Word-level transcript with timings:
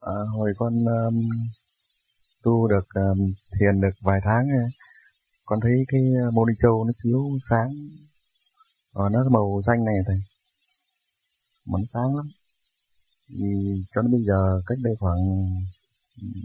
À, 0.00 0.12
hồi 0.36 0.52
con 0.58 0.74
um, 0.84 1.28
tu 2.42 2.68
được 2.68 2.86
um, 2.94 3.32
thiền 3.58 3.80
được 3.80 3.94
vài 4.00 4.20
tháng 4.24 4.46
con 5.50 5.60
thấy 5.60 5.84
cái 5.88 6.00
ờ, 6.22 6.30
mô 6.30 6.46
ni 6.46 6.54
châu 6.62 6.84
nó 6.84 6.92
chiếu 7.02 7.22
sáng. 7.50 7.70
Và 8.94 9.08
nó 9.08 9.18
màu 9.30 9.60
xanh 9.66 9.84
này 9.84 9.94
thầy. 10.06 10.16
Mà 11.66 11.78
nó 11.78 11.84
sáng 11.92 12.16
lắm. 12.16 12.26
Thì 13.28 13.46
cho 13.94 14.02
đến 14.02 14.12
bây 14.12 14.22
giờ 14.24 14.62
cách 14.66 14.78
đây 14.82 14.94
khoảng 15.00 15.18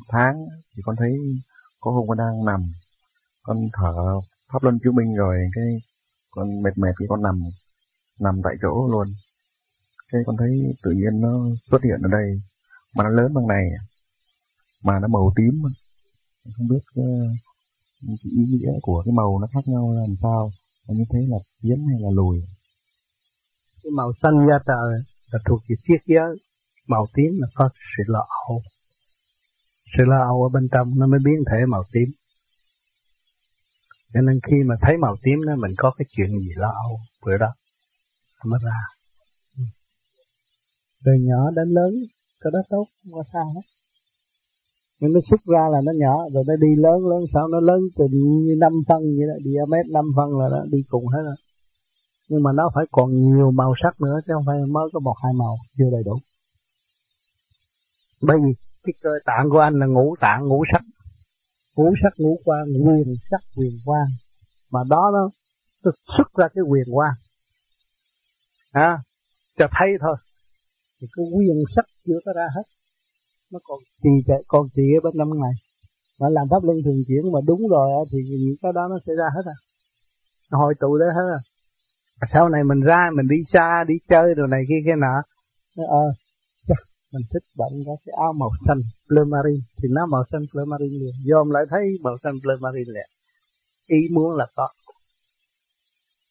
tháng 0.09 0.35
thì 0.75 0.81
con 0.85 0.95
thấy 0.95 1.11
có 1.79 1.91
hôm 1.91 2.07
con 2.07 2.17
đang 2.17 2.45
nằm. 2.45 2.61
Con 3.43 3.57
thở 3.73 3.93
pháp 4.53 4.63
luân 4.63 4.79
chiếu 4.83 4.91
minh 4.91 5.15
rồi 5.15 5.35
cái 5.55 5.65
con 6.31 6.61
mệt 6.63 6.77
mệt 6.77 6.93
thì 6.99 7.05
con 7.09 7.23
nằm 7.23 7.43
nằm 8.19 8.41
tại 8.43 8.53
chỗ 8.61 8.87
luôn. 8.91 9.07
Cái 10.11 10.21
con 10.25 10.37
thấy 10.37 10.49
tự 10.83 10.91
nhiên 10.91 11.21
nó 11.21 11.29
xuất 11.71 11.83
hiện 11.83 12.01
ở 12.01 12.09
đây 12.11 12.41
mà 12.95 13.03
nó 13.03 13.09
lớn 13.09 13.33
bằng 13.33 13.47
này 13.47 13.63
à? 13.79 13.81
mà 14.83 14.93
nó 15.01 15.07
màu 15.07 15.33
tím 15.35 15.63
à? 15.65 15.71
không 16.57 16.67
biết 16.67 16.83
cái, 16.95 17.05
cái 18.01 18.31
ý 18.31 18.43
nghĩa 18.49 18.71
của 18.81 19.01
cái 19.05 19.13
màu 19.13 19.39
nó 19.41 19.47
khác 19.53 19.63
nhau 19.65 19.91
làm 19.91 20.15
sao. 20.21 20.51
Như 20.87 21.03
thế 21.13 21.19
là 21.29 21.37
tiến 21.61 21.87
hay 21.89 21.99
là 22.01 22.09
lùi? 22.13 22.37
Cái 23.83 23.91
màu 23.95 24.11
xanh 24.21 24.47
da 24.49 24.59
trời 24.65 24.99
là 25.31 25.39
thuộc 25.45 25.61
về 25.69 25.75
triết 25.87 26.01
giới 26.05 26.35
màu 26.87 27.07
tím 27.13 27.31
là 27.39 27.47
có 27.55 27.69
sự 27.97 28.03
lo 28.07 28.27
âu. 28.47 28.61
Sự 29.97 30.03
lo 30.07 30.19
âu 30.25 30.43
ở 30.43 30.49
bên 30.49 30.67
trong 30.71 30.99
nó 30.99 31.07
mới 31.07 31.19
biến 31.25 31.43
thể 31.51 31.57
màu 31.67 31.83
tím. 31.91 32.09
Cho 34.13 34.21
nên 34.21 34.39
khi 34.43 34.55
mà 34.65 34.75
thấy 34.81 34.97
màu 34.97 35.15
tím 35.23 35.43
đó 35.47 35.53
mình 35.55 35.71
có 35.77 35.91
cái 35.97 36.05
chuyện 36.09 36.39
gì 36.39 36.51
lo 36.55 36.67
âu 36.67 36.99
bữa 37.25 37.37
đó 37.37 37.53
mới 38.45 38.59
ra. 38.63 38.79
Từ 41.05 41.11
nhỏ 41.19 41.51
đến 41.55 41.67
lớn 41.69 41.93
cái 42.45 42.51
đó 42.53 42.61
tốt 42.69 42.85
không 43.03 43.13
có 43.13 43.23
sao 43.33 43.45
hết. 43.55 43.61
Nhưng 44.99 45.13
nó 45.13 45.19
xuất 45.29 45.41
ra 45.53 45.63
là 45.73 45.79
nó 45.83 45.91
nhỏ 45.95 46.15
rồi 46.33 46.43
nó 46.47 46.55
đi 46.55 46.71
lớn 46.77 46.99
lớn 47.11 47.21
sao 47.33 47.47
nó 47.47 47.59
lớn 47.59 47.79
từ 47.97 48.05
như 48.11 48.55
năm 48.59 48.73
phân 48.87 49.01
vậy 49.17 49.27
đó 49.29 49.35
diamet 49.45 49.85
năm 49.93 50.05
phân 50.15 50.39
là 50.39 50.45
nó 50.51 50.61
đi 50.71 50.79
cùng 50.89 51.07
hết 51.07 51.21
rồi. 51.25 51.35
Nhưng 52.29 52.43
mà 52.43 52.51
nó 52.51 52.69
phải 52.75 52.85
còn 52.91 53.09
nhiều 53.11 53.51
màu 53.51 53.73
sắc 53.83 54.01
nữa 54.01 54.17
chứ 54.25 54.33
không 54.35 54.43
phải 54.47 54.57
mới 54.71 54.87
có 54.93 54.99
một 54.99 55.15
hai 55.23 55.33
màu 55.33 55.55
chưa 55.77 55.89
đầy 55.91 56.03
đủ. 56.05 56.17
Bởi 58.21 58.37
vì 58.43 58.51
cái 58.83 58.93
cơ 59.01 59.09
tạng 59.25 59.49
của 59.51 59.59
anh 59.59 59.73
là 59.79 59.85
ngũ 59.85 60.15
tạng 60.19 60.47
ngũ 60.47 60.63
sắc. 60.71 60.81
Ngũ 61.75 61.93
sắc 62.03 62.13
ngũ 62.17 62.39
quan 62.45 62.63
quyền 62.85 63.15
sắc 63.31 63.41
quyền 63.57 63.79
quan. 63.85 64.07
Mà 64.71 64.79
đó 64.89 65.11
nó, 65.13 65.29
nó 65.83 65.91
xuất 66.17 66.33
ra 66.37 66.47
cái 66.55 66.63
quyền 66.69 66.87
quan. 66.91 67.11
À, 68.71 68.97
cho 69.57 69.65
thấy 69.79 69.89
thôi 70.01 70.15
thì 70.97 71.07
cái 71.15 71.25
quyền 71.35 71.57
sắc 71.75 71.85
chưa 72.05 72.19
có 72.25 72.31
ra 72.37 72.47
hết. 72.55 72.65
Nó 73.51 73.59
còn 73.63 73.79
trì 74.03 74.13
chạy 74.27 74.41
còn 74.47 74.63
trì 74.75 74.85
ở 74.97 74.99
bên 75.03 75.13
năm 75.17 75.27
ngày. 75.41 75.55
Mà 76.19 76.27
làm 76.29 76.45
pháp 76.51 76.63
luân 76.63 76.77
thường 76.85 77.01
chuyển 77.07 77.23
mà 77.33 77.39
đúng 77.47 77.61
rồi 77.69 78.05
thì 78.11 78.17
những 78.29 78.57
cái 78.61 78.71
đó 78.75 78.83
nó 78.91 78.97
sẽ 79.05 79.13
ra 79.19 79.27
hết 79.35 79.45
à. 79.45 79.57
Nó 80.51 80.57
hội 80.57 80.73
tụ 80.79 80.97
đấy 80.97 81.09
hết 81.17 81.27
à. 81.39 81.41
Sau 82.33 82.49
này 82.49 82.61
mình 82.69 82.81
ra, 82.89 83.01
mình 83.15 83.27
đi 83.27 83.39
xa, 83.53 83.83
đi 83.87 83.95
chơi 84.09 84.35
đồ 84.37 84.45
này 84.47 84.61
kia 84.69 84.81
kia 84.85 84.97
nọ. 85.05 85.15
Ờ 85.87 86.05
mình 87.15 87.25
thích 87.33 87.45
bạn 87.59 87.71
có 87.85 87.95
cái 88.05 88.13
áo 88.25 88.33
màu 88.33 88.49
xanh 88.65 88.81
plumarin 89.07 89.31
marine 89.31 89.63
thì 89.77 89.87
nó 89.95 90.05
màu 90.05 90.23
xanh 90.31 90.43
plumarin 90.51 90.91
marine 90.91 90.99
liền 90.99 91.15
dòm 91.29 91.49
lại 91.55 91.63
thấy 91.69 91.85
màu 92.03 92.15
xanh 92.23 92.35
plumarin 92.41 92.61
marine 92.61 92.91
liền. 92.95 93.09
Ý 93.97 94.01
muốn 94.15 94.29
là 94.39 94.45
có. 94.55 94.67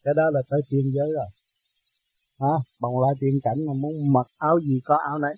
Cái 0.04 0.14
đó 0.16 0.26
là 0.34 0.40
tới 0.50 0.60
tiên 0.70 0.86
giới 0.94 1.08
rồi 1.16 1.28
à, 2.52 2.56
bằng 2.80 2.92
lại 3.02 3.14
tiên 3.20 3.34
cảnh 3.42 3.66
mà 3.66 3.72
muốn 3.72 4.12
mặc 4.12 4.26
áo 4.38 4.60
gì 4.60 4.80
có 4.84 4.96
áo 4.96 5.18
nấy. 5.18 5.34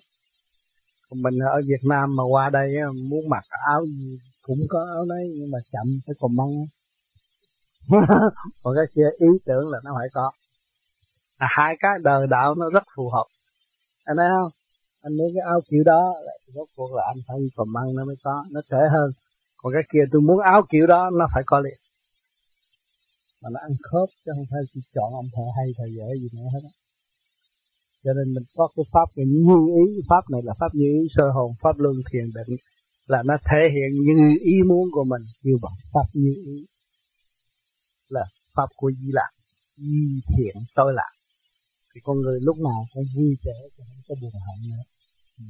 Còn 1.09 1.21
mình 1.21 1.39
ở 1.39 1.61
Việt 1.65 1.83
Nam 1.89 2.15
mà 2.15 2.23
qua 2.23 2.49
đây 2.49 2.67
muốn 3.09 3.29
mặc 3.29 3.43
áo 3.67 3.85
gì 3.85 4.19
cũng 4.41 4.59
có 4.69 4.79
áo 4.95 5.05
nấy 5.05 5.23
nhưng 5.37 5.51
mà 5.51 5.59
chậm 5.71 5.87
phải 6.05 6.15
còn 6.19 6.35
măng 6.35 6.65
còn 8.63 8.73
cái 8.75 8.85
kia 8.95 9.09
ý 9.17 9.27
tưởng 9.45 9.69
là 9.69 9.79
nó 9.83 9.91
phải 9.97 10.07
có. 10.13 10.31
À, 11.37 11.47
hai 11.49 11.75
cái 11.79 11.91
đời 12.03 12.27
đạo 12.27 12.55
nó 12.55 12.69
rất 12.69 12.83
phù 12.95 13.09
hợp. 13.09 13.25
Anh 14.03 14.17
thấy 14.17 14.27
không? 14.35 14.51
Anh 15.01 15.17
muốn 15.17 15.31
cái 15.35 15.43
áo 15.47 15.61
kiểu 15.69 15.83
đó 15.83 16.13
rốt 16.47 16.67
cuộc 16.75 16.95
là 16.95 17.03
anh 17.07 17.17
phải 17.27 17.37
còn 17.55 17.67
măng 17.73 17.95
nó 17.95 18.05
mới 18.05 18.15
có 18.23 18.45
nó 18.51 18.61
trễ 18.69 18.81
hơn. 18.91 19.11
Còn 19.57 19.73
cái 19.73 19.83
kia 19.93 20.03
tôi 20.11 20.21
muốn 20.21 20.39
áo 20.39 20.61
kiểu 20.69 20.87
đó 20.87 21.09
nó 21.19 21.27
phải 21.33 21.43
có 21.45 21.59
liền. 21.59 21.77
Mà 23.41 23.49
nó 23.53 23.59
ăn 23.59 23.71
khớp 23.83 24.09
chứ 24.25 24.31
không 24.35 24.45
phải 24.51 24.61
chỉ 24.73 24.81
chọn 24.95 25.13
ông 25.13 25.29
thợ 25.35 25.43
hay 25.57 25.65
thợ 25.77 25.85
dễ 25.97 26.07
gì 26.21 26.29
nữa 26.33 26.47
hết 26.53 26.59
á 26.63 26.71
cho 28.07 28.13
nên 28.17 28.33
mình 28.35 28.47
có 28.55 28.67
cái 28.75 28.85
pháp 28.93 29.07
cái 29.15 29.25
như 29.25 29.57
ý. 29.83 29.85
Pháp 30.09 30.23
này 30.33 30.41
là 30.43 30.53
pháp 30.59 30.71
như 30.73 30.87
ý, 31.01 31.07
sơ 31.15 31.25
hồn, 31.35 31.51
pháp 31.61 31.75
luân 31.83 31.95
thiền 32.09 32.27
định. 32.37 32.57
Là 33.07 33.19
nó 33.25 33.35
thể 33.49 33.61
hiện 33.75 33.91
như 34.07 34.17
ý 34.53 34.55
muốn 34.69 34.85
của 34.91 35.03
mình. 35.11 35.23
Như 35.43 35.53
vậy 35.61 35.75
pháp 35.93 36.07
như 36.13 36.33
ý. 36.45 36.57
Là 38.09 38.25
pháp 38.55 38.69
của 38.75 38.91
di 38.91 39.09
lạc 39.17 39.31
di 39.77 40.21
thiện 40.31 40.55
tôi 40.75 40.93
lạc 40.93 41.11
thì 41.91 42.01
con 42.03 42.17
người 42.21 42.39
lúc 42.41 42.57
nào 42.57 42.79
cũng 42.93 43.03
vui 43.15 43.35
vẻ 43.45 43.57
không 43.77 44.01
có 44.07 44.15
buồn 44.21 44.31
hận 44.47 44.69
nữa. 44.69 44.83
Ừ. 45.39 45.45